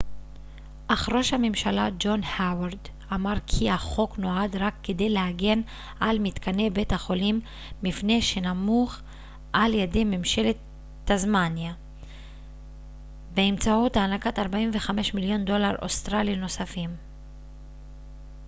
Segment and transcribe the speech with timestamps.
[0.87, 2.77] אך ראש הממשלה ג'ון האוורד
[3.13, 5.61] אמר כי החוק נועד רק כדי להגן
[5.99, 7.41] על מתקני בית החולים
[7.83, 8.99] מפני שנמוך
[9.53, 10.55] על ידי ממשלת
[11.05, 11.73] טסמניה
[13.33, 16.89] באמצעות הענקת 45 מיליון דולר אוסטרלי נוספים